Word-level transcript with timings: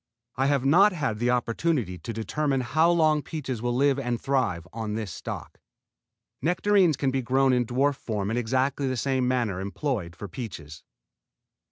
I 0.35 0.47
have 0.47 0.65
not 0.65 0.93
had 0.93 1.21
an 1.21 1.29
opportunity 1.29 1.99
to 1.99 2.11
determine 2.11 2.61
how 2.61 2.89
long 2.89 3.21
peaches 3.21 3.61
will 3.61 3.75
live 3.75 3.99
and 3.99 4.19
thrive 4.19 4.67
on 4.73 4.95
this 4.95 5.13
stock. 5.13 5.59
Nectarines 6.41 6.97
can 6.97 7.11
be 7.11 7.21
grown 7.21 7.53
in 7.53 7.67
dwarf 7.67 7.97
form 7.97 8.31
in 8.31 8.35
exactly 8.37 8.87
the 8.87 8.97
same 8.97 9.27
manner 9.27 9.59
employed 9.61 10.15
for 10.15 10.27
peaches. 10.27 10.81